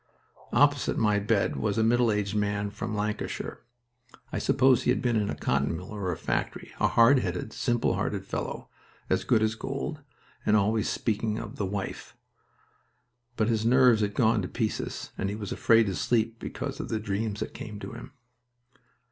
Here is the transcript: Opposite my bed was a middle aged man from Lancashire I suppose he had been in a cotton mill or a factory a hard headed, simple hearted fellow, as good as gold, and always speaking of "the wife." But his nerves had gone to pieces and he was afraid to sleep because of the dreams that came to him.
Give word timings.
Opposite 0.51 0.97
my 0.97 1.19
bed 1.19 1.57
was 1.57 1.77
a 1.77 1.83
middle 1.83 2.11
aged 2.11 2.33
man 2.35 2.71
from 2.71 2.95
Lancashire 2.95 3.61
I 4.33 4.39
suppose 4.39 4.81
he 4.81 4.89
had 4.89 4.99
been 4.99 5.15
in 5.15 5.29
a 5.29 5.35
cotton 5.35 5.77
mill 5.77 5.91
or 5.93 6.11
a 6.11 6.17
factory 6.17 6.73
a 6.79 6.87
hard 6.87 7.19
headed, 7.19 7.53
simple 7.53 7.93
hearted 7.93 8.25
fellow, 8.25 8.67
as 9.11 9.23
good 9.23 9.43
as 9.43 9.53
gold, 9.53 10.01
and 10.43 10.57
always 10.57 10.89
speaking 10.89 11.37
of 11.37 11.57
"the 11.57 11.67
wife." 11.67 12.17
But 13.37 13.49
his 13.49 13.63
nerves 13.63 14.01
had 14.01 14.15
gone 14.15 14.41
to 14.41 14.47
pieces 14.47 15.11
and 15.19 15.29
he 15.29 15.35
was 15.35 15.51
afraid 15.51 15.85
to 15.85 15.93
sleep 15.93 16.39
because 16.39 16.79
of 16.79 16.89
the 16.89 16.99
dreams 16.99 17.39
that 17.41 17.53
came 17.53 17.79
to 17.79 17.91
him. 17.91 18.13